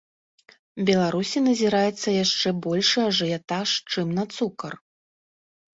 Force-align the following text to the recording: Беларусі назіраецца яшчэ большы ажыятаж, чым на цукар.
Беларусі 0.89 1.43
назіраецца 1.49 2.15
яшчэ 2.23 2.55
большы 2.67 2.99
ажыятаж, 3.09 3.69
чым 3.95 4.07
на 4.21 4.29
цукар. 4.37 4.73